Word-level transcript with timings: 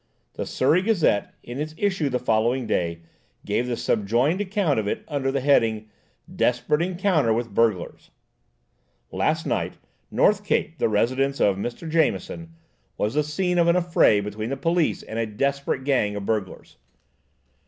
The 0.33 0.47
Surrey 0.47 0.81
Gazette, 0.81 1.31
in 1.43 1.59
its 1.61 1.75
issue 1.77 2.09
the 2.09 2.17
following 2.17 2.65
day, 2.65 3.01
gave 3.45 3.67
the 3.67 3.77
subjoined 3.77 4.41
account 4.41 4.79
of 4.79 4.87
it 4.87 5.03
under 5.07 5.31
the 5.31 5.41
heading, 5.41 5.89
"Desperate 6.37 6.81
encounter 6.81 7.31
with 7.31 7.53
burglars." 7.53 8.09
"Last 9.11 9.45
night, 9.45 9.77
'North 10.09 10.43
Cape,' 10.43 10.79
the 10.79 10.89
residence 10.89 11.39
of 11.39 11.57
Mr. 11.57 11.87
Jameson, 11.87 12.51
was 12.97 13.13
the 13.13 13.21
scene 13.23 13.59
of 13.59 13.67
an 13.67 13.75
affray 13.75 14.21
between 14.21 14.49
the 14.49 14.57
police 14.57 15.03
and 15.03 15.19
a 15.19 15.27
desperate 15.27 15.83
gang 15.83 16.15
of 16.15 16.25
burglars. 16.25 16.77